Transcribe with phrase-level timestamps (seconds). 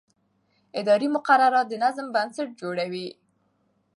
[0.79, 3.07] اداري مقررات د نظم بنسټ جوړوي.